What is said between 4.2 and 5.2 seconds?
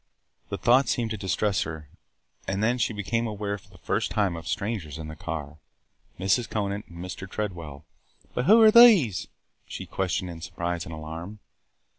of strangers in the